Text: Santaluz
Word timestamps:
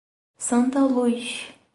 Santaluz 0.45 1.29